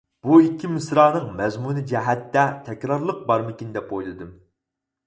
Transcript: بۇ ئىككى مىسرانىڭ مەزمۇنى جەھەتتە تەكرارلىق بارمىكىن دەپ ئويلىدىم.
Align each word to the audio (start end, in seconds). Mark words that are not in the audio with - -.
بۇ 0.27 0.37
ئىككى 0.43 0.69
مىسرانىڭ 0.77 1.27
مەزمۇنى 1.41 1.85
جەھەتتە 1.93 2.47
تەكرارلىق 2.71 3.21
بارمىكىن 3.31 3.79
دەپ 3.79 3.97
ئويلىدىم. 3.99 4.35